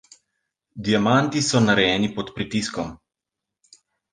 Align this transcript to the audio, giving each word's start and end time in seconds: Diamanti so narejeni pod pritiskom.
Diamanti 0.87 1.43
so 1.49 1.61
narejeni 1.65 2.09
pod 2.17 2.33
pritiskom. 2.39 2.91